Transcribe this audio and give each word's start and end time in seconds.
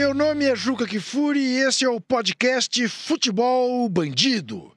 Meu 0.00 0.14
nome 0.14 0.46
é 0.46 0.56
Juca 0.56 0.86
Kifuri 0.86 1.38
e 1.38 1.58
esse 1.58 1.84
é 1.84 1.88
o 1.90 2.00
podcast 2.00 2.88
Futebol 2.88 3.86
Bandido. 3.86 4.74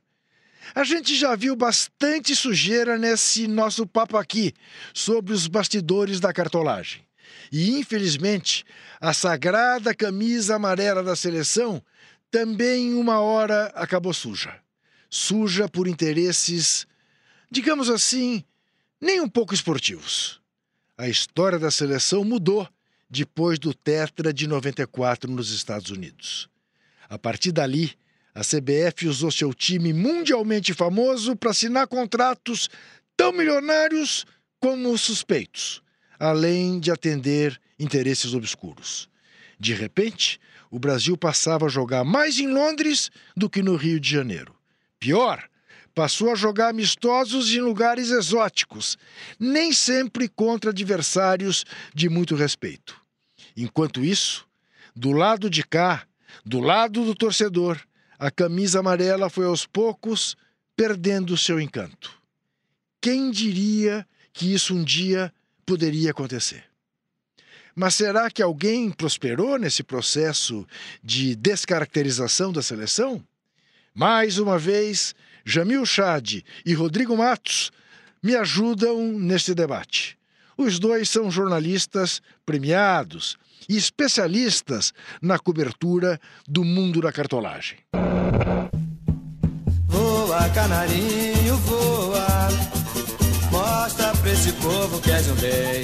A 0.76 0.84
gente 0.84 1.16
já 1.16 1.34
viu 1.34 1.56
bastante 1.56 2.36
sujeira 2.36 2.98
nesse 2.98 3.48
nosso 3.48 3.88
papo 3.88 4.18
aqui 4.18 4.52
sobre 4.94 5.32
os 5.32 5.48
bastidores 5.48 6.20
da 6.20 6.34
cartolagem. 6.34 7.08
E, 7.50 7.80
infelizmente, 7.80 8.66
a 9.00 9.14
sagrada 9.14 9.96
camisa 9.96 10.58
amarela 10.58 11.02
da 11.02 11.16
seleção 11.16 11.82
também, 12.30 12.94
uma 12.94 13.22
hora, 13.22 13.68
acabou 13.76 14.14
suja. 14.14 14.54
Suja 15.10 15.70
por 15.70 15.88
interesses, 15.88 16.86
digamos 17.50 17.90
assim, 17.90 18.44
nem 19.00 19.22
um 19.22 19.30
pouco 19.30 19.54
esportivos. 19.54 20.42
A 20.98 21.08
história 21.08 21.58
da 21.58 21.72
seleção 21.72 22.26
mudou 22.26 22.68
depois 23.10 23.60
do 23.60 23.74
Tetra 23.74 24.34
de 24.34 24.48
94 24.48 25.32
nos 25.32 25.52
Estados 25.52 25.92
Unidos. 25.92 26.50
A 27.10 27.18
partir 27.18 27.52
dali, 27.52 27.94
a 28.34 28.42
CBF 28.42 29.08
usou 29.08 29.32
seu 29.32 29.54
time 29.54 29.94
mundialmente 29.94 30.74
famoso 30.74 31.36
para 31.36 31.52
assinar 31.52 31.88
contratos 31.88 32.70
tão 33.16 33.32
milionários 33.32 34.26
como 34.60 34.98
suspeitos, 34.98 35.84
além 36.18 36.80
de 36.80 36.90
atender 36.90 37.60
interesses 37.78 38.34
obscuros. 38.34 39.10
De 39.60 39.74
repente, 39.74 40.40
o 40.72 40.80
Brasil 40.80 41.16
passava 41.16 41.68
a 41.68 41.70
jogar 41.70 42.04
mais 42.04 42.40
em 42.40 42.48
Londres 42.48 43.12
do 43.38 43.50
que 43.50 43.62
no 43.62 43.76
Rio 43.76 44.00
de 44.00 44.10
Janeiro. 44.10 44.56
Pior, 45.00 45.48
passou 45.94 46.32
a 46.32 46.36
jogar 46.36 46.70
amistosos 46.70 47.52
em 47.52 47.60
lugares 47.60 48.10
exóticos, 48.10 48.98
nem 49.40 49.72
sempre 49.72 50.28
contra 50.28 50.72
adversários 50.72 51.66
de 51.94 52.10
muito 52.10 52.36
respeito. 52.36 53.00
Enquanto 53.56 54.04
isso, 54.04 54.48
do 54.96 55.12
lado 55.12 55.50
de 55.50 55.64
cá, 55.64 56.06
do 56.46 56.60
lado 56.60 57.06
do 57.06 57.14
torcedor, 57.14 57.80
a 58.18 58.32
camisa 58.32 58.80
amarela 58.80 59.30
foi 59.30 59.46
aos 59.46 59.66
poucos 59.66 60.36
perdendo 60.76 61.38
seu 61.38 61.60
encanto. 61.60 62.12
Quem 63.00 63.30
diria 63.30 64.08
que 64.32 64.54
isso 64.54 64.74
um 64.74 64.84
dia 64.84 65.32
poderia 65.66 66.12
acontecer? 66.12 66.64
Mas 67.76 67.96
será 67.96 68.30
que 68.30 68.42
alguém 68.42 68.92
prosperou 68.92 69.58
nesse 69.58 69.84
processo 69.84 70.66
de 71.04 71.36
descaracterização 71.36 72.52
da 72.52 72.62
seleção? 72.62 73.24
Mais 73.94 74.38
uma 74.38 74.58
vez, 74.58 75.16
Jamil 75.46 75.86
Chad 75.86 76.42
e 76.66 76.74
Rodrigo 76.74 77.18
Matos 77.18 77.72
me 78.22 78.36
ajudam 78.36 79.20
neste 79.20 79.54
debate. 79.54 80.18
Os 80.58 80.80
dois 80.80 81.10
são 81.10 81.30
jornalistas 81.30 82.22
premiados 82.46 83.38
e 83.68 83.76
especialistas 83.76 84.94
na 85.22 85.40
cobertura 85.40 86.20
do 86.48 86.64
mundo 86.64 87.02
da 87.02 87.12
cartolagem. 87.12 87.80
Voa, 89.88 90.50
canarinho, 90.50 91.58
voa. 91.58 92.48
Mostra 93.52 94.12
pra 94.18 94.32
esse 94.32 94.54
povo 94.54 95.02
que 95.02 95.12
és 95.12 95.28
um 95.28 95.36
rei. 95.36 95.84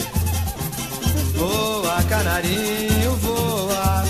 Voa, 1.36 2.04
canarinho, 2.04 3.16
voa. 3.18 4.04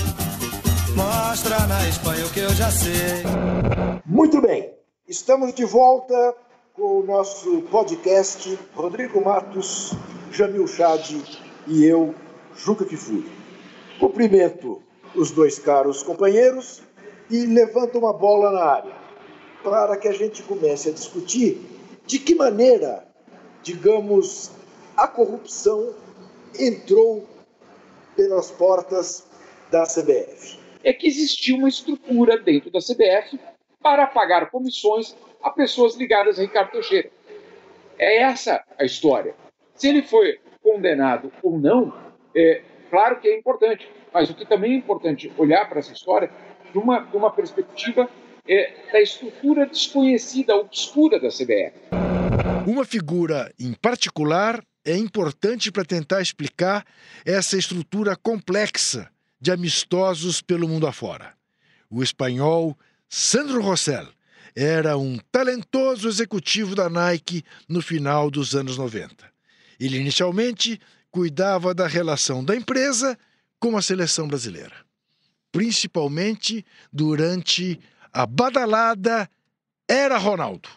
Mostra 0.95 1.67
na 1.67 1.87
Espanha 1.87 2.25
o 2.25 2.29
que 2.29 2.39
eu 2.39 2.53
já 2.55 2.71
sei. 2.71 3.23
Muito 4.05 4.41
bem, 4.41 4.69
estamos 5.09 5.55
de 5.55 5.65
volta 5.65 6.35
com 6.75 6.99
o 6.99 7.03
nosso 7.03 7.63
podcast 7.63 8.59
Rodrigo 8.75 9.25
Matos 9.25 9.91
Jamil 10.31 10.67
Chad 10.67 11.15
e 11.65 11.83
eu, 11.83 12.13
Juca 12.55 12.85
Kifuri. 12.85 13.27
Cumprimento 13.99 14.83
os 15.15 15.31
dois 15.31 15.57
caros 15.57 16.03
companheiros 16.03 16.83
e 17.27 17.47
levanto 17.47 17.97
uma 17.97 18.13
bola 18.13 18.51
na 18.51 18.63
área 18.63 18.95
para 19.63 19.97
que 19.97 20.07
a 20.07 20.11
gente 20.11 20.43
comece 20.43 20.89
a 20.89 20.91
discutir 20.91 21.59
de 22.05 22.19
que 22.19 22.35
maneira, 22.35 23.03
digamos, 23.63 24.51
a 24.95 25.07
corrupção 25.07 25.95
entrou 26.57 27.27
pelas 28.15 28.51
portas 28.51 29.23
da 29.71 29.85
CBF. 29.87 30.59
É 30.83 30.93
que 30.93 31.07
existia 31.07 31.55
uma 31.55 31.67
estrutura 31.67 32.37
dentro 32.37 32.69
da 32.69 32.79
CBF 32.79 33.39
para 33.81 34.07
pagar 34.07 34.49
comissões 34.49 35.15
a 35.41 35.49
pessoas 35.49 35.95
ligadas 35.95 36.37
a 36.37 36.41
Ricardo 36.41 36.71
Teixeira. 36.71 37.09
É 37.97 38.21
essa 38.21 38.63
a 38.77 38.83
história. 38.83 39.33
Se 39.75 39.87
ele 39.87 40.01
foi 40.03 40.39
condenado 40.61 41.31
ou 41.41 41.57
não, 41.57 41.93
é 42.35 42.61
claro 42.89 43.19
que 43.19 43.27
é 43.27 43.37
importante, 43.37 43.89
mas 44.13 44.29
o 44.29 44.35
que 44.35 44.45
também 44.45 44.73
é 44.73 44.75
importante 44.75 45.31
olhar 45.37 45.67
para 45.69 45.79
essa 45.79 45.93
história 45.93 46.29
de 46.71 46.77
uma, 46.77 46.99
de 46.99 47.15
uma 47.15 47.31
perspectiva 47.31 48.09
é, 48.47 48.73
da 48.91 49.01
estrutura 49.01 49.65
desconhecida, 49.65 50.55
obscura 50.55 51.19
da 51.19 51.29
CBF. 51.29 51.73
Uma 52.67 52.83
figura 52.83 53.51
em 53.59 53.73
particular 53.73 54.61
é 54.85 54.95
importante 54.97 55.71
para 55.71 55.85
tentar 55.85 56.21
explicar 56.21 56.85
essa 57.25 57.57
estrutura 57.57 58.15
complexa 58.15 59.09
de 59.39 59.51
amistosos 59.51 60.41
pelo 60.41 60.67
mundo 60.67 60.85
afora. 60.85 61.33
O 61.89 62.03
espanhol 62.03 62.77
Sandro 63.09 63.59
Rossell 63.59 64.07
era 64.55 64.95
um 64.95 65.17
talentoso 65.31 66.07
executivo 66.07 66.75
da 66.75 66.87
Nike 66.87 67.43
no 67.67 67.81
final 67.81 68.29
dos 68.29 68.55
anos 68.55 68.77
90. 68.77 69.25
Ele 69.79 69.97
inicialmente 69.97 70.79
cuidava 71.09 71.73
da 71.73 71.87
relação 71.87 72.45
da 72.45 72.55
empresa 72.55 73.17
com 73.59 73.75
a 73.75 73.81
seleção 73.81 74.27
brasileira, 74.27 74.75
principalmente 75.51 76.63
durante 76.93 77.79
a 78.13 78.27
badalada 78.27 79.27
Era 79.87 80.19
Ronaldo. 80.19 80.69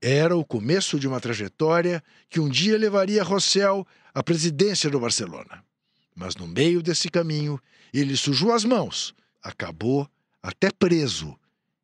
Era 0.00 0.36
o 0.36 0.44
começo 0.44 0.98
de 0.98 1.06
uma 1.06 1.20
trajetória 1.20 2.02
que 2.28 2.40
um 2.40 2.48
dia 2.48 2.76
levaria 2.76 3.22
Rossell 3.22 3.86
à 4.12 4.20
presidência 4.20 4.90
do 4.90 4.98
Barcelona. 4.98 5.64
Mas 6.12 6.34
no 6.34 6.48
meio 6.48 6.82
desse 6.82 7.08
caminho, 7.08 7.60
ele 7.94 8.16
sujou 8.16 8.52
as 8.52 8.64
mãos, 8.64 9.14
acabou 9.40 10.10
até 10.42 10.72
preso 10.72 11.38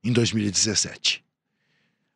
em 0.08 0.12
2017. 0.12 1.22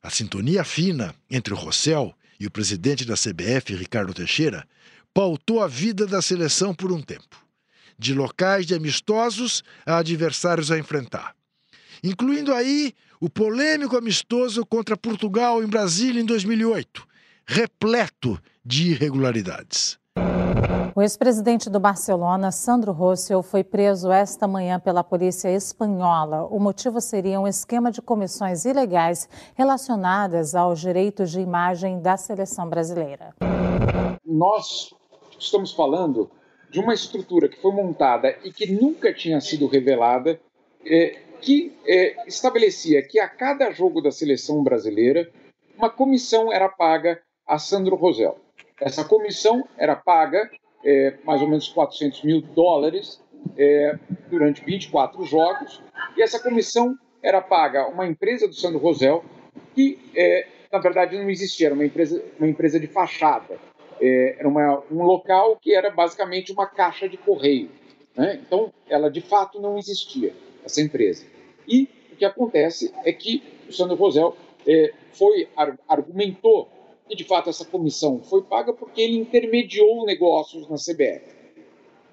A 0.02 0.08
sintonia 0.08 0.64
fina 0.64 1.14
entre 1.30 1.52
o 1.52 1.56
Rossell 1.56 2.14
e 2.40 2.46
o 2.46 2.50
presidente 2.50 3.04
da 3.04 3.14
CBF, 3.14 3.74
Ricardo 3.74 4.14
Teixeira, 4.14 4.66
pautou 5.12 5.62
a 5.62 5.68
vida 5.68 6.06
da 6.06 6.22
seleção 6.22 6.74
por 6.74 6.90
um 6.90 7.02
tempo, 7.02 7.44
de 7.98 8.14
locais 8.14 8.64
de 8.64 8.74
amistosos 8.74 9.62
a 9.84 9.98
adversários 9.98 10.70
a 10.70 10.78
enfrentar, 10.78 11.36
incluindo 12.02 12.54
aí 12.54 12.94
o 13.20 13.28
polêmico 13.28 13.94
amistoso 13.94 14.64
contra 14.64 14.96
Portugal 14.96 15.62
em 15.62 15.66
Brasília 15.66 16.22
em 16.22 16.24
2008, 16.24 17.06
repleto 17.46 18.42
de 18.64 18.92
irregularidades. 18.92 19.98
O 20.94 21.00
ex-presidente 21.00 21.70
do 21.70 21.80
Barcelona, 21.80 22.52
Sandro 22.52 22.92
Rossell, 22.92 23.42
foi 23.42 23.64
preso 23.64 24.12
esta 24.12 24.46
manhã 24.46 24.78
pela 24.78 25.02
polícia 25.02 25.48
espanhola. 25.48 26.46
O 26.50 26.60
motivo 26.60 27.00
seria 27.00 27.40
um 27.40 27.48
esquema 27.48 27.90
de 27.90 28.02
comissões 28.02 28.66
ilegais 28.66 29.26
relacionadas 29.54 30.54
aos 30.54 30.78
direitos 30.78 31.30
de 31.30 31.40
imagem 31.40 31.98
da 32.02 32.18
seleção 32.18 32.68
brasileira. 32.68 33.34
Nós 34.22 34.92
estamos 35.38 35.72
falando 35.72 36.30
de 36.70 36.78
uma 36.78 36.92
estrutura 36.92 37.48
que 37.48 37.58
foi 37.58 37.72
montada 37.72 38.36
e 38.44 38.52
que 38.52 38.70
nunca 38.70 39.14
tinha 39.14 39.40
sido 39.40 39.66
revelada, 39.66 40.38
é, 40.84 41.18
que 41.40 41.74
é, 41.86 42.28
estabelecia 42.28 43.02
que 43.02 43.18
a 43.18 43.26
cada 43.26 43.70
jogo 43.70 44.02
da 44.02 44.10
seleção 44.10 44.62
brasileira, 44.62 45.30
uma 45.74 45.88
comissão 45.88 46.52
era 46.52 46.68
paga 46.68 47.18
a 47.46 47.58
Sandro 47.58 47.96
Rosell. 47.96 48.36
Essa 48.78 49.04
comissão 49.04 49.66
era 49.78 49.96
paga 49.96 50.50
é, 50.84 51.14
mais 51.24 51.40
ou 51.40 51.48
menos 51.48 51.68
400 51.68 52.22
mil 52.22 52.40
dólares 52.40 53.20
é, 53.56 53.98
durante 54.28 54.64
24 54.64 55.24
jogos, 55.24 55.82
e 56.16 56.22
essa 56.22 56.38
comissão 56.38 56.96
era 57.22 57.40
paga 57.40 57.82
a 57.82 57.88
uma 57.88 58.06
empresa 58.06 58.48
do 58.48 58.54
Sandro 58.54 58.78
Rosel, 58.78 59.24
que 59.74 59.98
é, 60.14 60.46
na 60.70 60.78
verdade 60.78 61.16
não 61.16 61.30
existia, 61.30 61.66
era 61.66 61.74
uma 61.74 61.84
empresa, 61.84 62.22
uma 62.38 62.48
empresa 62.48 62.80
de 62.80 62.86
fachada. 62.86 63.58
É, 64.00 64.36
era 64.38 64.48
uma, 64.48 64.82
um 64.90 65.02
local 65.04 65.56
que 65.56 65.74
era 65.74 65.90
basicamente 65.90 66.52
uma 66.52 66.66
caixa 66.66 67.08
de 67.08 67.16
correio. 67.16 67.70
Né? 68.16 68.40
Então, 68.44 68.72
ela 68.88 69.10
de 69.10 69.20
fato 69.20 69.60
não 69.60 69.78
existia, 69.78 70.34
essa 70.64 70.80
empresa. 70.80 71.24
E 71.68 71.88
o 72.12 72.16
que 72.16 72.24
acontece 72.24 72.92
é 73.04 73.12
que 73.12 73.42
o 73.68 73.72
Sandro 73.72 73.96
Rosel 73.96 74.36
é, 74.66 74.92
foi, 75.12 75.48
argumentou 75.88 76.68
e 77.12 77.16
de 77.16 77.24
fato 77.24 77.50
essa 77.50 77.66
comissão 77.66 78.22
foi 78.22 78.42
paga 78.42 78.72
porque 78.72 79.02
ele 79.02 79.18
intermediou 79.18 80.06
negócios 80.06 80.66
na 80.68 80.76
CBF. 80.76 81.22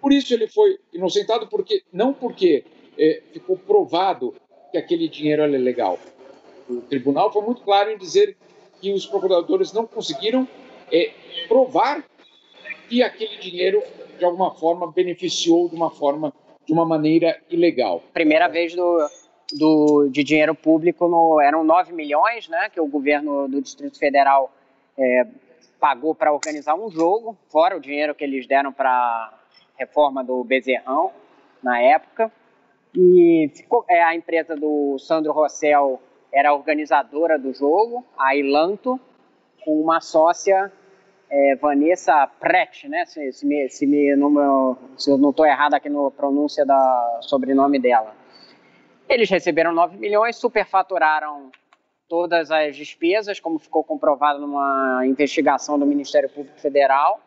Por 0.01 0.11
isso 0.11 0.33
ele 0.33 0.45
foi 0.45 0.77
inocentado, 0.93 1.47
porque 1.47 1.83
não 1.91 2.13
porque 2.13 2.65
é, 2.97 3.21
ficou 3.31 3.57
provado 3.57 4.35
que 4.71 4.77
aquele 4.77 5.07
dinheiro 5.07 5.41
era 5.41 5.57
legal. 5.57 5.97
O 6.69 6.81
tribunal 6.81 7.31
foi 7.31 7.41
muito 7.43 7.61
claro 7.61 7.89
em 7.89 7.97
dizer 7.97 8.35
que 8.81 8.91
os 8.91 9.05
procuradores 9.05 9.71
não 9.71 9.87
conseguiram 9.87 10.45
é, 10.91 11.11
provar 11.47 12.05
que 12.89 13.01
aquele 13.01 13.37
dinheiro 13.37 13.81
de 14.17 14.25
alguma 14.25 14.53
forma 14.53 14.91
beneficiou 14.91 15.69
de 15.69 15.75
uma 15.75 15.89
forma 15.89 16.33
de 16.65 16.73
uma 16.73 16.85
maneira 16.85 17.41
ilegal. 17.49 18.03
Primeira 18.13 18.47
vez 18.47 18.75
do, 18.75 19.09
do, 19.53 20.09
de 20.09 20.23
dinheiro 20.23 20.53
público, 20.53 21.07
no, 21.07 21.39
eram 21.41 21.63
9 21.63 21.93
milhões, 21.93 22.47
né, 22.49 22.69
que 22.69 22.79
o 22.79 22.85
governo 22.85 23.47
do 23.47 23.61
Distrito 23.61 23.97
Federal 23.97 24.51
é, 24.99 25.25
pagou 25.79 26.13
para 26.13 26.33
organizar 26.33 26.75
um 26.75 26.91
jogo, 26.91 27.37
fora 27.49 27.77
o 27.77 27.79
dinheiro 27.79 28.13
que 28.13 28.23
eles 28.23 28.45
deram 28.45 28.73
para 28.73 29.33
reforma 29.77 30.23
do 30.23 30.43
Bezerrão 30.43 31.11
na 31.63 31.81
época. 31.81 32.31
E 32.93 33.49
ficou, 33.55 33.85
é, 33.87 34.03
a 34.03 34.13
empresa 34.13 34.55
do 34.55 34.97
Sandro 34.99 35.31
Rossell 35.31 36.01
era 36.33 36.53
organizadora 36.53 37.39
do 37.39 37.53
jogo, 37.53 38.05
a 38.17 38.35
Ilanto, 38.35 38.99
com 39.63 39.79
uma 39.79 40.01
sócia, 40.01 40.71
é, 41.29 41.55
Vanessa 41.55 42.27
Prett, 42.39 42.87
né? 42.89 43.05
Se, 43.05 43.31
se, 43.31 43.45
me, 43.45 43.69
se, 43.69 43.85
me, 43.85 44.15
se 44.97 45.11
eu 45.11 45.17
não 45.17 45.29
estou 45.29 45.45
errado 45.45 45.75
aqui 45.75 45.89
na 45.89 46.11
pronúncia 46.11 46.65
da 46.65 47.19
sobrenome 47.21 47.79
dela. 47.79 48.15
Eles 49.07 49.29
receberam 49.29 49.71
9 49.71 49.97
milhões, 49.97 50.35
superfaturaram 50.35 51.51
todas 52.09 52.49
as 52.49 52.75
despesas, 52.75 53.39
como 53.39 53.59
ficou 53.59 53.83
comprovado 53.83 54.39
numa 54.39 55.03
investigação 55.05 55.77
do 55.77 55.85
Ministério 55.85 56.27
Público 56.27 56.59
Federal. 56.59 57.21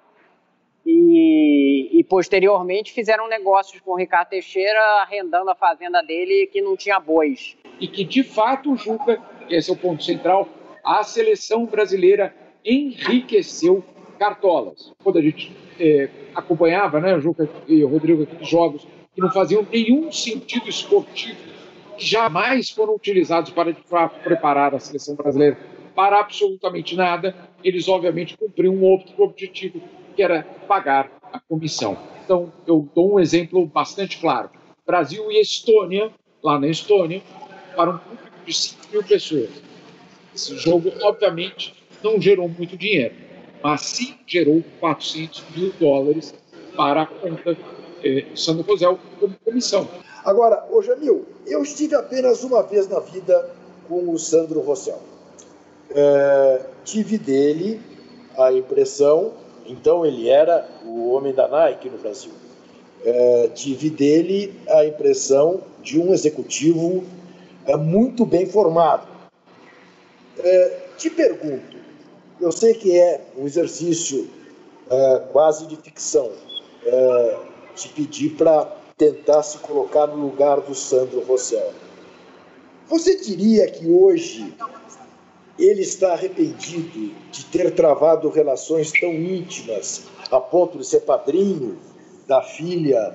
E, 0.85 2.01
e, 2.01 2.03
posteriormente 2.03 2.93
fizeram 2.93 3.29
negócios 3.29 3.81
com 3.81 3.93
o 3.93 3.97
Ricardo 3.97 4.31
Teixeira 4.31 4.81
arrendando 5.01 5.49
a 5.49 5.55
fazenda 5.55 6.03
dele 6.03 6.49
que 6.53 6.61
não 6.61 6.77
tinha 6.77 6.99
bois. 6.99 7.57
E 7.79 7.87
que 7.87 8.03
de 8.03 8.25
fato, 8.25 8.75
Juca, 8.75 9.23
esse 9.49 9.71
é 9.71 9.73
o 9.73 9.77
ponto 9.77 10.03
central, 10.03 10.49
a 10.85 11.05
seleção 11.05 11.67
brasileira 11.67 12.35
enriqueceu 12.65 13.85
cartolas. 14.19 14.93
Quando 15.05 15.19
a 15.19 15.23
gente 15.23 15.57
é, 15.79 16.09
acompanhava, 16.35 17.01
né, 17.01 17.17
Juca 17.21 17.49
e 17.69 17.85
o 17.85 17.89
Rodrigo, 17.89 18.27
jogos 18.41 18.85
que 19.15 19.21
não 19.21 19.31
faziam 19.31 19.65
nenhum 19.71 20.11
sentido 20.11 20.69
esportivo, 20.69 21.52
que 21.97 22.07
jamais 22.07 22.71
foram 22.71 22.95
utilizados 22.95 23.51
para 23.51 24.09
preparar 24.09 24.75
a 24.75 24.79
seleção 24.79 25.15
brasileira 25.15 25.57
para 25.95 26.21
absolutamente 26.21 26.97
nada, 26.97 27.35
eles 27.63 27.89
obviamente 27.89 28.37
cumpriam 28.37 28.75
um 28.75 28.83
outro 28.83 29.23
objetivo, 29.23 29.81
que 30.17 30.23
era 30.23 30.43
pagar 30.67 31.11
a 31.33 31.39
comissão. 31.39 31.97
Então, 32.25 32.53
eu 32.67 32.89
dou 32.95 33.15
um 33.15 33.21
exemplo 33.21 33.67
bastante 33.67 34.19
claro. 34.19 34.51
Brasil 34.87 35.31
e 35.31 35.41
Estônia, 35.41 36.11
lá 36.43 36.59
na 36.59 36.69
Estônia, 36.69 37.23
para 37.77 37.91
um 37.91 37.99
público 37.99 38.47
de 38.47 38.53
5 38.53 38.89
mil 38.91 39.05
pessoas. 39.05 39.51
Esse 40.35 40.57
jogo, 40.57 40.93
obviamente, 41.03 41.75
não 42.03 42.21
gerou 42.21 42.49
muito 42.49 42.77
dinheiro, 42.77 43.15
mas 43.63 43.83
sim 43.83 44.15
gerou 44.27 44.63
400 44.81 45.45
mil 45.55 45.73
dólares 45.79 46.35
para 46.77 47.03
a 47.03 47.07
conta 47.07 47.57
eh, 48.05 48.27
Sandro 48.35 48.65
Rosel 48.65 48.99
como 49.19 49.35
comissão. 49.45 49.89
Agora, 50.25 50.65
ô 50.71 50.81
Jamil, 50.83 51.27
eu 51.47 51.63
estive 51.63 51.95
apenas 51.95 52.45
uma 52.45 52.63
vez 52.63 52.89
na 52.89 53.01
vida 53.01 53.51
com 53.89 54.11
o 54.11 54.19
Sandro 54.19 54.61
Rossel. 54.61 55.01
É, 55.91 56.63
tive 56.85 57.19
dele 57.19 57.81
a 58.39 58.53
impressão, 58.53 59.33
então 59.67 60.07
ele 60.07 60.29
era 60.29 60.69
o 60.85 61.11
homem 61.11 61.35
da 61.35 61.49
Nike 61.49 61.91
no 61.91 61.99
Brasil. 61.99 62.33
É, 63.05 63.49
tive 63.49 63.91
dele 63.91 64.55
a 64.69 64.87
impressão 64.87 65.61
de 65.83 65.99
um 65.99 66.15
executivo 66.15 67.05
é, 67.67 67.77
muito 67.77 68.25
bem 68.25 68.47
formado. 68.47 69.09
É, 70.39 70.79
te 70.97 71.11
pergunto, 71.11 71.77
eu 72.41 72.53
sei 72.53 72.75
que 72.75 72.97
é 72.97 73.21
um 73.37 73.45
exercício 73.45 74.31
é, 74.89 75.23
quase 75.33 75.67
de 75.67 75.77
ficção, 75.77 76.31
é, 76.85 77.37
te 77.75 77.89
pedir 77.89 78.31
para 78.31 78.65
tentar 78.97 79.43
se 79.43 79.59
colocar 79.59 80.07
no 80.07 80.17
lugar 80.17 80.61
do 80.61 80.75
Sandro 80.75 81.21
Rossell. 81.25 81.73
Você 82.89 83.17
diria 83.17 83.71
que 83.71 83.89
hoje 83.89 84.55
ele 85.59 85.83
está 85.83 86.13
arrependido 86.13 87.15
de 87.31 87.45
ter 87.47 87.75
travado 87.75 88.29
relações 88.29 88.93
tão 88.93 89.13
íntimas 89.13 90.05
a 90.31 90.41
ponto 90.41 90.79
de 90.79 90.87
ser 90.87 91.01
padrinho 91.01 91.79
da 92.27 92.43
filha 92.43 93.15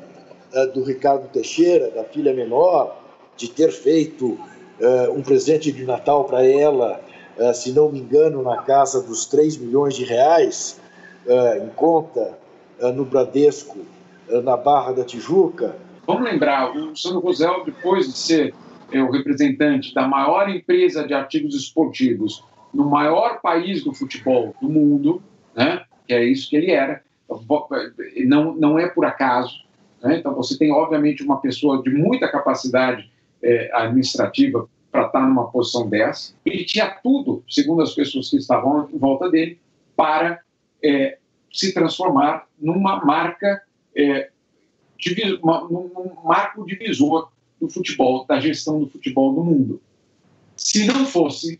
uh, 0.54 0.68
do 0.74 0.83
Ricardo 0.83 1.27
Teixeira, 1.30 1.89
da 1.89 2.04
filha 2.04 2.33
menor, 2.33 2.95
de 3.36 3.50
ter 3.50 3.71
feito 3.71 4.27
uh, 4.27 5.12
um 5.15 5.21
presente 5.21 5.71
de 5.71 5.83
Natal 5.83 6.25
para 6.25 6.45
ela, 6.45 7.01
uh, 7.38 7.54
se 7.54 7.71
não 7.71 7.92
me 7.92 8.00
engano, 8.00 8.44
na 8.44 8.62
casa 8.63 9.01
dos 9.01 9.25
3 9.25 9.57
milhões 9.57 9.95
de 9.95 10.04
reais, 10.04 10.80
em 11.62 11.68
conta 11.75 12.38
no 12.95 13.04
Bradesco 13.04 13.80
eh, 13.80 13.96
na 14.44 14.57
Barra 14.57 14.94
da 14.94 15.03
Tijuca. 15.03 15.75
Vamos 16.06 16.24
lembrar, 16.24 16.75
o 16.75 16.95
Sandro 16.95 17.19
Rosel, 17.19 17.63
depois 17.65 18.07
de 18.07 18.18
ser 18.18 18.53
é, 18.91 19.01
o 19.01 19.12
representante 19.12 19.94
da 19.94 20.07
maior 20.07 20.50
empresa 20.50 21.06
de 21.06 21.13
artigos 21.13 21.56
esportivos 21.56 22.44
no 22.74 22.89
maior 22.89 23.41
país 23.41 23.83
do 23.83 23.94
futebol 23.94 24.56
do 24.62 24.69
mundo, 24.69 25.21
né, 25.56 25.83
que 26.07 26.13
é 26.13 26.24
isso 26.24 26.50
que 26.50 26.56
ele 26.56 26.71
era, 26.71 27.01
não, 28.25 28.56
não 28.56 28.79
é 28.79 28.88
por 28.88 29.06
acaso. 29.06 29.65
Né, 30.01 30.18
então, 30.18 30.33
você 30.35 30.57
tem, 30.57 30.71
obviamente, 30.71 31.23
uma 31.23 31.41
pessoa 31.41 31.81
de 31.81 31.89
muita 31.89 32.30
capacidade 32.30 33.12
é, 33.44 33.69
administrativa 33.73 34.68
para 34.91 35.07
estar 35.07 35.27
numa 35.27 35.51
posição 35.51 35.89
dessa. 35.89 36.33
Ele 36.45 36.63
tinha 36.63 36.88
tudo, 37.03 37.44
segundo 37.50 37.81
as 37.81 37.94
pessoas 37.94 38.30
que 38.30 38.38
estavam 38.38 38.89
em 38.89 38.97
volta 38.97 39.30
dele, 39.30 39.59
para 39.95 40.39
é, 40.83 41.18
se 41.51 41.73
transformar 41.73 42.47
numa 42.59 43.03
marca 43.03 43.62
é, 43.97 44.29
um 45.44 46.23
marco 46.23 46.65
divisor 46.65 47.31
do 47.59 47.67
futebol, 47.67 48.25
da 48.27 48.39
gestão 48.39 48.79
do 48.79 48.88
futebol 48.88 49.33
no 49.33 49.44
mundo. 49.44 49.81
Se 50.55 50.85
não 50.85 51.05
fosse 51.05 51.59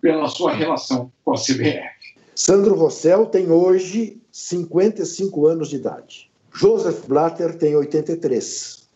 pela 0.00 0.28
sua 0.28 0.52
relação 0.52 1.12
com 1.24 1.32
a 1.32 1.36
CBF. 1.36 2.16
Sandro 2.34 2.74
Rossell 2.74 3.26
tem 3.26 3.50
hoje 3.50 4.20
55 4.32 5.46
anos 5.46 5.68
de 5.68 5.76
idade. 5.76 6.30
Joseph 6.52 7.06
Blatter 7.06 7.56
tem 7.56 7.76
83. 7.76 8.88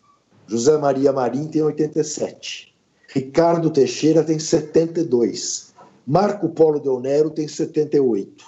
José 0.49 0.77
Maria 0.79 1.13
Marim 1.13 1.49
tem 1.49 1.63
87. 1.63 2.75
Ricardo 3.09 3.71
Teixeira 3.71 4.25
tem 4.25 4.39
72. 4.39 5.75
Marco 6.07 6.49
Polo 6.49 6.81
Del 6.81 7.01
Nero 7.01 7.31
tem 7.31 7.47
78. 7.47 8.45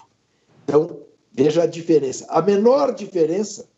Então, 0.64 1.00
veja 1.32 1.62
a 1.62 1.66
diferença. 1.66 2.26
A 2.28 2.42
menor 2.42 2.94
diferença 2.94 3.68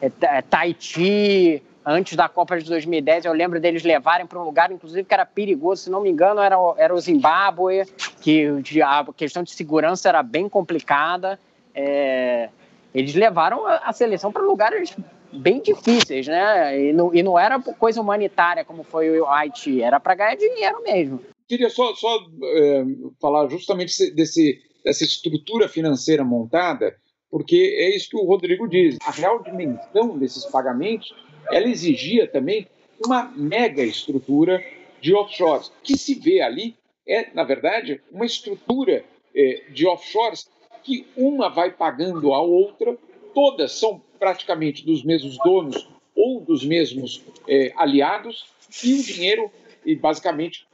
é, 0.00 0.10
é 0.20 0.42
Tahiti, 0.42 1.62
antes 1.84 2.16
da 2.16 2.28
Copa 2.28 2.58
de 2.58 2.64
2010, 2.64 3.24
eu 3.24 3.32
lembro 3.32 3.60
deles 3.60 3.82
levarem 3.82 4.26
para 4.26 4.38
um 4.38 4.44
lugar, 4.44 4.70
inclusive, 4.70 5.04
que 5.04 5.14
era 5.14 5.26
perigoso, 5.26 5.84
se 5.84 5.90
não 5.90 6.00
me 6.00 6.10
engano, 6.10 6.40
era, 6.40 6.56
era 6.76 6.94
o 6.94 7.00
Zimbábue, 7.00 7.84
que 8.20 8.48
a 8.84 9.04
questão 9.16 9.42
de 9.42 9.52
segurança 9.52 10.08
era 10.08 10.22
bem 10.22 10.48
complicada. 10.48 11.38
É, 11.74 12.48
eles 12.94 13.14
levaram 13.14 13.66
a, 13.66 13.92
seleção 13.92 14.30
para 14.30 14.42
lugares 14.42 14.94
bem 15.32 15.60
difíceis, 15.60 16.26
né? 16.26 16.80
E 16.80 16.92
não, 16.92 17.14
e 17.14 17.22
não 17.22 17.38
era 17.38 17.60
coisa 17.60 18.00
humanitária 18.00 18.64
como 18.64 18.82
foi 18.82 19.20
o 19.20 19.26
Haiti, 19.26 19.82
era 19.82 19.98
para 19.98 20.14
ganhar 20.14 20.36
dinheiro 20.36 20.82
mesmo. 20.82 21.20
Queria 21.48 21.68
só, 21.68 21.94
só 21.94 22.18
é, 22.44 22.84
falar 23.20 23.48
justamente 23.48 24.10
desse, 24.12 24.60
dessa 24.84 25.04
estrutura 25.04 25.68
financeira 25.68 26.24
montada 26.24 26.96
porque 27.32 27.56
é 27.78 27.96
isso 27.96 28.10
que 28.10 28.16
o 28.16 28.26
Rodrigo 28.26 28.68
diz. 28.68 28.98
A 29.06 29.10
real 29.10 29.42
dimensão 29.42 30.18
desses 30.18 30.44
pagamentos, 30.44 31.14
ela 31.50 31.66
exigia 31.66 32.28
também 32.28 32.66
uma 33.02 33.24
mega 33.34 33.82
estrutura 33.82 34.62
de 35.00 35.14
offshores. 35.14 35.72
que 35.82 35.96
se 35.96 36.14
vê 36.14 36.42
ali 36.42 36.76
é, 37.08 37.30
na 37.34 37.42
verdade, 37.42 38.02
uma 38.12 38.26
estrutura 38.26 39.02
é, 39.34 39.62
de 39.70 39.86
offshores 39.86 40.48
que 40.84 41.06
uma 41.16 41.48
vai 41.48 41.70
pagando 41.70 42.34
a 42.34 42.42
outra, 42.42 42.96
todas 43.34 43.72
são 43.72 44.02
praticamente 44.18 44.84
dos 44.84 45.02
mesmos 45.04 45.36
donos 45.38 45.88
ou 46.14 46.40
dos 46.40 46.64
mesmos 46.64 47.22
é, 47.48 47.72
aliados, 47.76 48.46
e 48.84 48.94
o 48.94 49.02
dinheiro, 49.02 49.50
e 49.84 49.94
basicamente, 49.94 50.66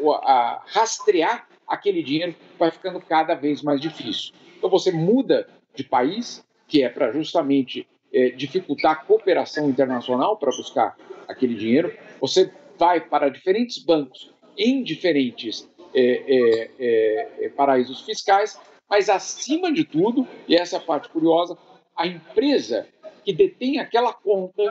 o, 0.00 0.12
a, 0.12 0.62
rastrear 0.66 1.48
aquele 1.66 2.02
dinheiro 2.02 2.34
vai 2.58 2.70
ficando 2.70 3.00
cada 3.00 3.34
vez 3.34 3.62
mais 3.62 3.80
difícil. 3.80 4.32
Então 4.56 4.70
você 4.70 4.92
muda 4.92 5.48
de 5.74 5.84
país, 5.84 6.44
que 6.68 6.82
é 6.82 6.88
para 6.88 7.12
justamente 7.12 7.86
é, 8.12 8.30
dificultar 8.30 8.92
a 8.92 8.96
cooperação 8.96 9.68
internacional 9.68 10.36
para 10.36 10.50
buscar 10.50 10.96
aquele 11.28 11.54
dinheiro. 11.54 11.92
Você 12.20 12.50
vai 12.78 13.00
para 13.00 13.28
diferentes 13.28 13.78
bancos 13.78 14.32
em 14.56 14.82
diferentes 14.82 15.68
é, 15.94 16.00
é, 16.00 16.70
é, 16.78 17.46
é 17.46 17.48
paraísos 17.50 18.02
fiscais, 18.02 18.58
mas 18.88 19.08
acima 19.08 19.72
de 19.72 19.84
tudo, 19.84 20.26
e 20.46 20.54
essa 20.54 20.76
é 20.76 20.78
a 20.78 20.82
parte 20.82 21.08
curiosa, 21.08 21.58
a 21.96 22.06
empresa 22.06 22.86
que 23.24 23.32
detém 23.32 23.78
aquela 23.78 24.12
conta 24.12 24.62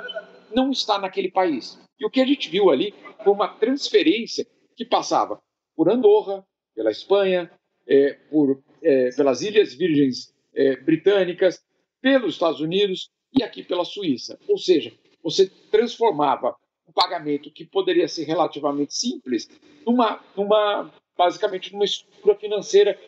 não 0.53 0.72
está 0.72 1.00
naquele 1.00 1.29
país. 1.29 1.79
E 2.00 2.05
o 2.05 2.10
que 2.10 2.22
a 2.22 2.25
gente 2.25 2.50
viu 2.50 2.70
ali 2.70 2.94
foi 3.24 3.34
uma 3.34 3.48
transferência 3.48 4.46
que 4.75 4.86
passava 4.86 5.41
por 5.75 5.89
Andorra, 5.89 6.46
pela 6.74 6.91
Espanha, 6.91 7.51
é, 7.88 8.13
por, 8.29 8.62
é, 8.82 9.10
pelas 9.15 9.41
Ilhas 9.41 9.74
Virgens 9.74 10.34
é, 10.53 10.75
britânicas, 10.77 11.62
pelos 12.01 12.34
Estados 12.34 12.62
Unidos 12.62 13.10
e 13.34 13.44
aqui 13.44 13.63
pela 13.63 13.84
Suíça. 13.84 14.38
Ou 14.48 14.58
seja, 14.58 14.94
você 15.24 15.50
transformava 15.72 16.55
um 16.88 16.91
pagamento 16.91 17.51
que 17.51 17.65
poderia 17.65 18.08
ser 18.08 18.25
relativamente 18.25 18.94
simples 18.94 19.50
numa, 19.86 20.24
numa 20.36 20.94
basicamente 21.17 21.74
numa 21.74 21.86
estrutura 21.86 22.36
financeira 22.36 23.00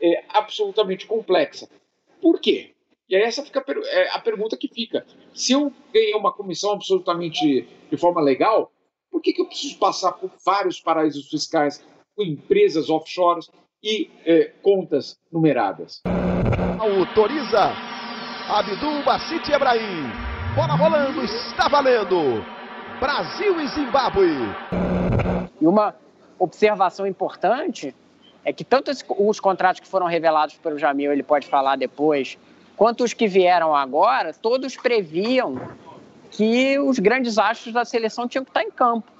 é, 0.00 0.24
absolutamente 0.28 1.06
complexa. 1.06 1.68
Por 2.20 2.40
quê? 2.40 2.72
E 3.08 3.16
aí 3.16 3.22
essa 3.22 3.42
fica 3.42 3.60
a, 3.60 3.62
per 3.62 3.78
é, 3.84 4.10
a 4.10 4.18
pergunta 4.20 4.56
que 4.56 4.68
fica. 4.68 5.04
Se 5.34 5.52
eu 5.52 5.72
ganhei 5.92 6.14
uma 6.14 6.32
comissão 6.32 6.72
absolutamente 6.72 7.68
de 7.90 7.96
forma 7.96 8.20
legal, 8.20 8.72
por 9.10 9.20
que, 9.20 9.32
que 9.32 9.42
eu 9.42 9.46
preciso 9.46 9.78
passar 9.78 10.12
por 10.12 10.30
vários 10.44 10.80
paraísos 10.80 11.28
fiscais, 11.28 11.84
com 12.16 12.22
empresas 12.22 12.88
offshores 12.88 13.50
e 13.82 14.10
é, 14.24 14.52
contas 14.62 15.18
numeradas? 15.30 16.02
autoriza. 16.82 17.72
Abdul 18.48 19.02
Basit 19.04 19.48
Ebrahim. 19.50 20.10
Bola 20.54 20.74
rolando, 20.74 21.22
está 21.22 21.68
valendo. 21.68 22.44
Brasil 22.98 23.60
e 23.60 23.68
Zimbábue. 23.68 24.36
E 25.60 25.66
uma 25.66 25.94
observação 26.38 27.06
importante 27.06 27.94
é 28.44 28.52
que 28.52 28.64
tanto 28.64 28.90
os 29.18 29.38
contratos 29.38 29.80
que 29.80 29.86
foram 29.86 30.06
revelados 30.06 30.56
pelo 30.56 30.78
Jamil, 30.78 31.12
ele 31.12 31.22
pode 31.22 31.46
falar 31.46 31.76
depois, 31.76 32.36
quanto 32.76 33.04
os 33.04 33.12
que 33.12 33.26
vieram 33.26 33.74
agora, 33.74 34.32
todos 34.32 34.76
previam 34.76 35.60
que 36.30 36.78
os 36.78 36.98
grandes 36.98 37.38
astros 37.38 37.74
da 37.74 37.84
seleção 37.84 38.26
tinham 38.26 38.44
que 38.44 38.50
estar 38.50 38.62
em 38.62 38.70
campo. 38.70 39.10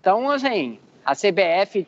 Então, 0.00 0.30
assim, 0.30 0.78
a 1.04 1.14
CBF 1.14 1.86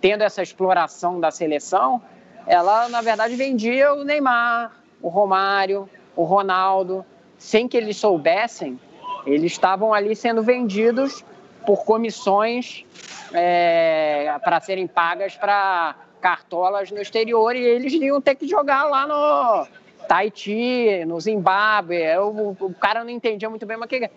tendo 0.00 0.22
essa 0.22 0.42
exploração 0.42 1.20
da 1.20 1.30
seleção, 1.30 2.00
ela 2.46 2.88
na 2.88 3.00
verdade 3.00 3.36
vendia 3.36 3.92
o 3.92 4.02
Neymar, 4.02 4.72
o 5.00 5.08
Romário, 5.08 5.88
o 6.16 6.24
Ronaldo, 6.24 7.04
sem 7.38 7.68
que 7.68 7.76
eles 7.76 7.96
soubessem, 7.96 8.78
eles 9.26 9.52
estavam 9.52 9.92
ali 9.92 10.16
sendo 10.16 10.42
vendidos 10.42 11.24
por 11.66 11.84
comissões 11.84 12.84
é, 13.32 14.34
para 14.42 14.60
serem 14.60 14.86
pagas 14.86 15.36
para 15.36 15.94
cartolas 16.20 16.90
no 16.90 17.00
exterior 17.00 17.54
e 17.54 17.62
eles 17.62 17.92
iam 17.94 18.20
ter 18.20 18.34
que 18.34 18.46
jogar 18.46 18.84
lá 18.84 19.06
no 19.06 19.79
Tahiti, 20.10 21.04
no 21.06 21.20
Zimbábue. 21.20 22.02
O, 22.18 22.56
o 22.58 22.74
cara 22.74 23.04
não 23.04 23.10
entendia 23.10 23.48
muito 23.48 23.64
bem, 23.64 23.76
mas 23.76 23.88
que 23.88 24.10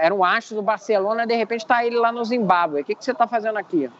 era 0.00 0.14
um 0.14 0.22
astro 0.22 0.54
do 0.54 0.62
Barcelona, 0.62 1.26
de 1.26 1.34
repente 1.34 1.62
está 1.62 1.84
ele 1.84 1.96
lá 1.96 2.12
no 2.12 2.24
Zimbábue. 2.24 2.82
O 2.82 2.84
que, 2.84 2.94
que 2.94 3.04
você 3.04 3.10
está 3.10 3.26
fazendo 3.26 3.58
aqui? 3.58 3.90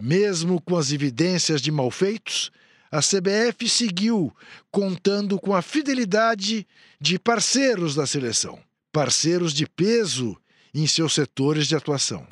Mesmo 0.00 0.62
com 0.62 0.76
as 0.76 0.92
evidências 0.92 1.60
de 1.60 1.72
malfeitos, 1.72 2.52
a 2.92 3.00
CBF 3.00 3.68
seguiu 3.68 4.32
contando 4.70 5.36
com 5.40 5.52
a 5.52 5.62
fidelidade 5.62 6.64
de 7.00 7.18
parceiros 7.18 7.96
da 7.96 8.06
seleção, 8.06 8.56
parceiros 8.92 9.52
de 9.52 9.68
peso 9.68 10.36
em 10.72 10.86
seus 10.86 11.12
setores 11.12 11.66
de 11.66 11.74
atuação. 11.74 12.24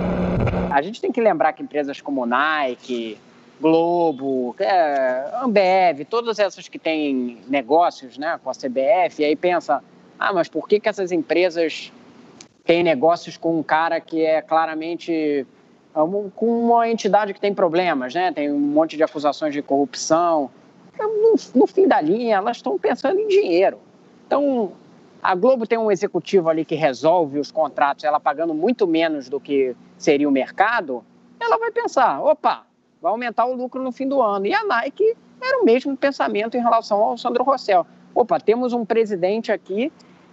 A 0.73 0.81
gente 0.81 1.01
tem 1.01 1.11
que 1.11 1.19
lembrar 1.19 1.51
que 1.51 1.61
empresas 1.61 1.99
como 1.99 2.25
Nike, 2.25 3.17
Globo, 3.61 4.55
é, 4.59 5.29
Ambev, 5.41 6.03
todas 6.05 6.39
essas 6.39 6.67
que 6.67 6.79
têm 6.79 7.37
negócios 7.47 8.17
né, 8.17 8.39
com 8.43 8.49
a 8.49 8.53
CBF, 8.53 9.21
e 9.21 9.25
aí 9.25 9.35
pensa, 9.35 9.83
ah, 10.19 10.33
mas 10.33 10.49
por 10.49 10.67
que, 10.67 10.79
que 10.79 10.89
essas 10.89 11.11
empresas 11.11 11.93
têm 12.63 12.83
negócios 12.83 13.37
com 13.37 13.59
um 13.59 13.63
cara 13.63 14.01
que 14.01 14.25
é 14.25 14.41
claramente 14.41 15.45
com 15.93 16.65
uma 16.69 16.89
entidade 16.89 17.33
que 17.33 17.39
tem 17.39 17.53
problemas, 17.53 18.13
né? 18.13 18.31
Tem 18.31 18.49
um 18.49 18.57
monte 18.57 18.95
de 18.95 19.03
acusações 19.03 19.53
de 19.53 19.61
corrupção. 19.61 20.49
No, 20.97 21.35
no 21.53 21.67
fim 21.67 21.85
da 21.85 21.99
linha, 21.99 22.37
elas 22.37 22.57
estão 22.57 22.77
pensando 22.79 23.19
em 23.19 23.27
dinheiro. 23.27 23.77
Então, 24.25 24.71
a 25.21 25.35
Globo 25.35 25.67
tem 25.67 25.77
um 25.77 25.91
executivo 25.91 26.49
ali 26.49 26.63
que 26.63 26.75
resolve 26.75 27.39
os 27.39 27.51
contratos, 27.51 28.05
ela 28.05 28.19
pagando 28.19 28.53
muito 28.53 28.87
menos 28.87 29.27
do 29.27 29.39
que 29.39 29.75
seria 29.97 30.29
o 30.29 30.31
mercado, 30.31 31.03
ela 31.39 31.57
vai 31.57 31.71
pensar, 31.71 32.23
opa, 32.23 32.65
vai 33.01 33.11
aumentar 33.11 33.45
o 33.45 33.55
lucro 33.55 33.81
no 33.81 33.91
fim 33.91 34.07
do 34.07 34.21
ano. 34.21 34.45
E 34.45 34.53
a 34.53 34.63
Nike 34.63 35.17
era 35.41 35.61
o 35.61 35.65
mesmo 35.65 35.97
pensamento 35.97 36.55
em 36.55 36.61
relação 36.61 37.01
ao 37.01 37.17
Sandro 37.17 37.43
Rossell. 37.43 37.85
Opa, 38.13 38.39
temos 38.39 38.73
um 38.73 38.85
presidente 38.85 39.51
aqui 39.51 39.91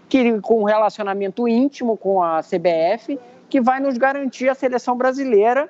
que 0.08 0.40
com 0.40 0.60
um 0.60 0.64
relacionamento 0.64 1.48
íntimo 1.48 1.96
com 1.96 2.22
a 2.22 2.40
CBF 2.42 3.18
que 3.48 3.60
vai 3.60 3.80
nos 3.80 3.96
garantir 3.96 4.48
a 4.48 4.54
seleção 4.54 4.96
brasileira, 4.96 5.68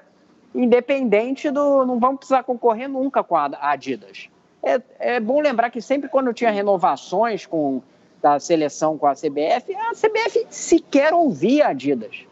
independente 0.54 1.50
do. 1.50 1.84
Não 1.84 1.98
vamos 2.00 2.18
precisar 2.18 2.42
concorrer 2.42 2.88
nunca 2.88 3.22
com 3.22 3.36
a 3.36 3.48
Adidas. 3.60 4.28
É, 4.62 4.80
é 4.98 5.20
bom 5.20 5.40
lembrar 5.40 5.70
que 5.70 5.80
sempre 5.80 6.08
quando 6.08 6.32
tinha 6.32 6.50
renovações 6.50 7.46
com 7.46 7.80
da 8.20 8.40
seleção 8.40 8.98
com 8.98 9.06
a 9.06 9.12
CBF, 9.12 9.72
a 9.76 9.92
CBF 9.92 10.46
sequer 10.50 11.14
ouvia 11.14 11.66
a 11.66 11.70
Adidas. 11.70 12.26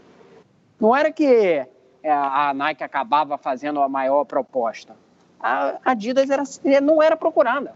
Não 0.80 0.94
era 0.94 1.12
que 1.12 1.64
a 2.08 2.52
Nike 2.54 2.84
acabava 2.84 3.36
fazendo 3.38 3.80
a 3.80 3.88
maior 3.88 4.24
proposta. 4.24 4.96
A 5.40 5.78
Adidas 5.84 6.30
era, 6.30 6.42
não 6.80 7.02
era 7.02 7.16
procurada. 7.16 7.74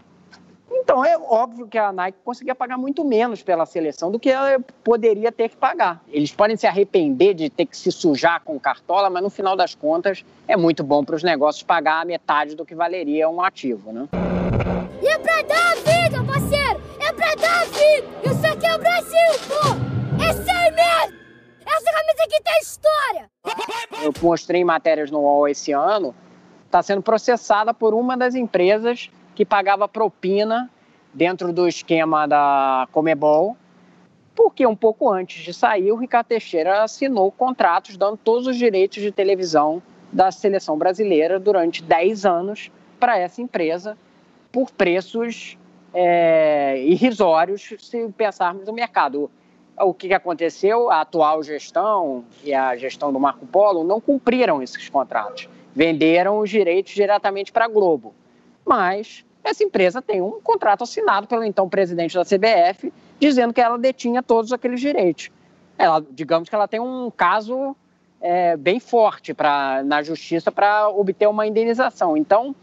Então, 0.73 1.03
é 1.03 1.17
óbvio 1.17 1.67
que 1.67 1.77
a 1.77 1.91
Nike 1.91 2.17
conseguia 2.23 2.55
pagar 2.55 2.77
muito 2.77 3.03
menos 3.03 3.43
pela 3.43 3.65
seleção 3.65 4.09
do 4.09 4.17
que 4.17 4.29
ela 4.29 4.57
poderia 4.83 5.31
ter 5.31 5.49
que 5.49 5.57
pagar. 5.57 6.01
Eles 6.07 6.31
podem 6.31 6.55
se 6.55 6.65
arrepender 6.65 7.33
de 7.33 7.49
ter 7.49 7.65
que 7.65 7.75
se 7.75 7.91
sujar 7.91 8.41
com 8.41 8.57
cartola, 8.59 9.09
mas 9.09 9.21
no 9.21 9.29
final 9.29 9.55
das 9.55 9.75
contas 9.75 10.23
é 10.47 10.55
muito 10.55 10.83
bom 10.83 11.03
para 11.03 11.15
os 11.15 11.23
negócios 11.23 11.61
pagar 11.63 12.01
a 12.01 12.05
metade 12.05 12.55
do 12.55 12.65
que 12.65 12.73
valeria 12.73 13.29
um 13.29 13.41
ativo, 13.41 13.91
né? 13.91 14.07
E 15.01 15.07
é 15.07 15.17
pra 15.17 15.41
dar 15.41 15.71
a 15.71 15.75
vida, 15.75 16.23
parceiro! 16.23 16.81
É 16.99 17.11
pra 17.11 17.35
dar 17.35 17.61
a 17.61 17.65
vida! 17.65 18.07
Isso 18.23 18.47
aqui 18.47 18.65
é 18.65 18.75
o 18.75 18.79
Brasil, 18.79 19.47
pô! 19.47 19.60
Camisa 22.11 22.23
aqui 22.23 22.43
tem 22.43 22.59
história! 22.61 23.29
Eu 24.03 24.13
mostrei 24.21 24.63
matérias 24.63 25.09
no 25.09 25.19
UOL 25.19 25.47
esse 25.47 25.71
ano, 25.71 26.13
está 26.65 26.81
sendo 26.81 27.01
processada 27.01 27.73
por 27.73 27.93
uma 27.93 28.17
das 28.17 28.35
empresas 28.35 29.09
que 29.35 29.45
pagava 29.45 29.87
propina 29.87 30.69
dentro 31.13 31.53
do 31.53 31.67
esquema 31.67 32.27
da 32.27 32.87
Comebol, 32.91 33.55
porque 34.35 34.65
um 34.65 34.75
pouco 34.75 35.09
antes 35.09 35.43
de 35.43 35.53
sair, 35.53 35.91
o 35.91 35.95
Ricardo 35.95 36.27
Teixeira 36.27 36.83
assinou 36.83 37.31
contratos 37.31 37.97
dando 37.97 38.17
todos 38.17 38.47
os 38.47 38.57
direitos 38.57 39.01
de 39.01 39.11
televisão 39.11 39.81
da 40.11 40.31
seleção 40.31 40.77
brasileira 40.77 41.39
durante 41.39 41.83
10 41.83 42.25
anos 42.25 42.71
para 42.99 43.17
essa 43.17 43.41
empresa, 43.41 43.97
por 44.51 44.71
preços 44.71 45.57
é, 45.93 46.81
irrisórios 46.83 47.73
se 47.79 48.07
pensarmos 48.09 48.65
no 48.65 48.73
mercado. 48.73 49.29
O 49.81 49.93
que 49.93 50.13
aconteceu? 50.13 50.89
A 50.89 51.01
atual 51.01 51.41
gestão 51.41 52.23
e 52.43 52.53
a 52.53 52.75
gestão 52.75 53.11
do 53.11 53.19
Marco 53.19 53.45
Polo 53.45 53.83
não 53.83 53.99
cumpriram 53.99 54.61
esses 54.61 54.87
contratos. 54.89 55.49
Venderam 55.73 56.39
os 56.39 56.49
direitos 56.49 56.93
diretamente 56.93 57.51
para 57.51 57.65
a 57.65 57.67
Globo. 57.67 58.13
Mas 58.65 59.25
essa 59.43 59.63
empresa 59.63 60.01
tem 60.01 60.21
um 60.21 60.39
contrato 60.41 60.83
assinado 60.83 61.27
pelo 61.27 61.43
então 61.43 61.67
presidente 61.67 62.13
da 62.13 62.23
CBF, 62.23 62.93
dizendo 63.19 63.53
que 63.53 63.61
ela 63.61 63.77
detinha 63.77 64.21
todos 64.21 64.53
aqueles 64.53 64.79
direitos. 64.79 65.31
Ela, 65.77 66.03
digamos 66.11 66.47
que 66.47 66.53
ela 66.53 66.67
tem 66.67 66.79
um 66.79 67.09
caso 67.09 67.75
é, 68.19 68.55
bem 68.55 68.79
forte 68.79 69.33
pra, 69.33 69.81
na 69.83 70.03
justiça 70.03 70.51
para 70.51 70.89
obter 70.89 71.27
uma 71.27 71.47
indenização. 71.47 72.15
Então, 72.15 72.55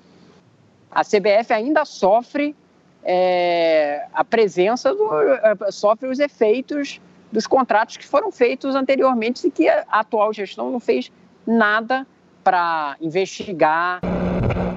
a 0.91 1.03
CBF 1.03 1.53
ainda 1.53 1.85
sofre 1.85 2.55
é, 3.03 4.07
a 4.13 4.25
presença, 4.25 4.95
do, 4.95 5.13
é, 5.13 5.71
sofre 5.71 6.09
os 6.09 6.21
efeitos 6.21 7.01
dos 7.31 7.47
contratos 7.47 7.97
que 7.97 8.07
foram 8.07 8.31
feitos 8.33 8.75
anteriormente 8.75 9.47
e 9.47 9.51
que 9.51 9.69
a 9.69 9.85
atual 9.91 10.33
gestão 10.33 10.71
não 10.71 10.81
fez 10.81 11.11
nada 11.47 12.07
para 12.43 12.97
investigar. 13.01 14.01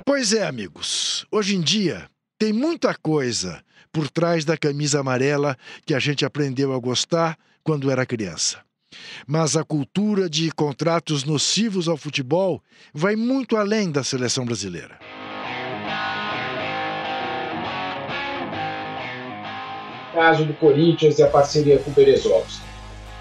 Pois 0.05 0.33
é, 0.33 0.45
amigos. 0.45 1.25
Hoje 1.31 1.55
em 1.55 1.61
dia 1.61 2.09
tem 2.37 2.51
muita 2.51 2.95
coisa 2.95 3.63
por 3.91 4.09
trás 4.09 4.43
da 4.45 4.57
camisa 4.57 4.99
amarela 4.99 5.55
que 5.85 5.93
a 5.93 5.99
gente 5.99 6.25
aprendeu 6.25 6.73
a 6.73 6.79
gostar 6.79 7.37
quando 7.63 7.91
era 7.91 8.05
criança. 8.05 8.59
Mas 9.25 9.55
a 9.55 9.63
cultura 9.63 10.29
de 10.29 10.51
contratos 10.51 11.23
nocivos 11.23 11.87
ao 11.87 11.97
futebol 11.97 12.61
vai 12.93 13.15
muito 13.15 13.55
além 13.55 13.91
da 13.91 14.03
seleção 14.03 14.45
brasileira. 14.45 14.99
Caso 20.13 20.45
do 20.45 20.53
Corinthians 20.53 21.19
e 21.19 21.23
a 21.23 21.27
parceria 21.27 21.79
com 21.79 21.91
o 21.91 21.93
Berezovski. 21.93 22.61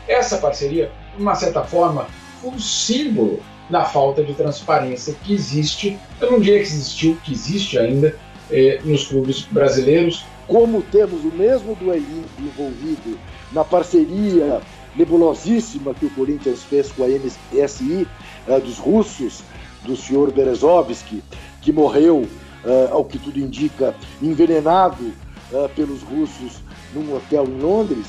Essa 0.09 0.39
parceria, 0.39 0.91
de 1.17 1.23
uma 1.23 1.35
certa 1.35 1.63
forma, 1.63 2.07
foi 2.41 2.51
um 2.51 2.59
símbolo 2.59 3.41
da 3.69 3.85
falta 3.85 4.25
de 4.25 4.35
transparência 4.35 5.15
que 5.23 5.33
existe, 5.33 5.97
eu 6.21 6.33
não 6.33 6.41
diria 6.41 6.59
que 6.59 6.65
existiu, 6.65 7.17
que 7.23 7.33
existe 7.33 7.79
ainda 7.79 8.17
eh, 8.51 8.81
nos 8.85 9.07
clubes 9.07 9.43
brasileiros. 9.43 10.25
Como 10.49 10.83
temos 10.83 11.25
o 11.25 11.29
mesmo 11.29 11.77
duelinho 11.77 12.25
envolvido 12.41 13.17
na 13.53 13.65
parceria 13.65 14.61
nebulosíssima 14.97 15.95
que 15.95 16.07
o 16.07 16.11
Corinthians 16.11 16.63
fez 16.65 16.91
com 16.91 17.05
a 17.05 17.09
MSI 17.09 18.07
eh, 18.49 18.61
dos 18.61 18.79
russos, 18.79 19.43
do 19.85 19.97
senhor 19.97 20.31
Berezovski, 20.33 21.23
que 21.63 21.73
morreu, 21.73 22.27
eh, 22.65 22.89
ao 22.91 23.05
que 23.05 23.19
tudo 23.19 23.39
indica, 23.39 23.95
envenenado 24.21 25.13
eh, 25.53 25.69
pelos 25.75 26.03
russos 26.03 26.63
num 26.95 27.15
hotel 27.15 27.47
em 27.47 27.61
Londres. 27.61 28.07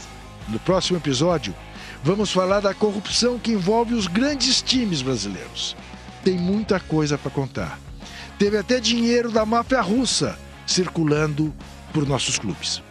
No 0.48 0.60
próximo 0.60 0.98
episódio, 0.98 1.54
vamos 2.04 2.32
falar 2.32 2.60
da 2.60 2.74
corrupção 2.74 3.40
que 3.40 3.52
envolve 3.52 3.94
os 3.94 4.08
grandes 4.08 4.62
times 4.62 5.02
brasileiros. 5.02 5.76
Tem 6.24 6.38
muita 6.38 6.80
coisa 6.80 7.18
para 7.18 7.32
contar. 7.32 7.80
Teve 8.38 8.58
até 8.58 8.80
dinheiro 8.80 9.32
da 9.32 9.46
máfia 9.46 9.82
russa 9.82 10.38
circulando 10.66 11.54
por 11.94 12.08
nossos 12.08 12.40
clubes. 12.40 12.82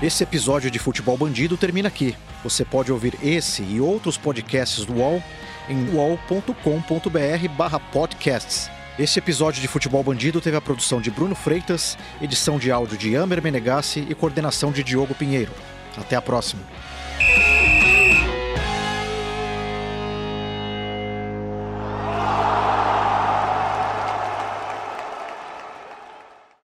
Esse 0.00 0.22
episódio 0.22 0.70
de 0.70 0.78
Futebol 0.78 1.18
Bandido 1.18 1.56
termina 1.56 1.88
aqui. 1.88 2.14
Você 2.44 2.64
pode 2.64 2.92
ouvir 2.92 3.18
esse 3.20 3.64
e 3.64 3.80
outros 3.80 4.16
podcasts 4.16 4.84
do 4.84 4.94
UOL 4.94 5.20
em 5.68 5.92
uol.com.br/podcasts. 5.92 8.77
Esse 8.98 9.20
episódio 9.20 9.62
de 9.62 9.68
Futebol 9.68 10.02
Bandido 10.02 10.40
teve 10.40 10.56
a 10.56 10.60
produção 10.60 11.00
de 11.00 11.08
Bruno 11.08 11.32
Freitas, 11.32 11.96
edição 12.20 12.58
de 12.58 12.72
áudio 12.72 12.98
de 12.98 13.16
Amer 13.16 13.40
Menegassi 13.40 14.04
e 14.10 14.12
coordenação 14.12 14.72
de 14.72 14.82
Diogo 14.82 15.14
Pinheiro. 15.14 15.52
Até 15.96 16.16
a 16.16 16.20
próxima. 16.20 16.62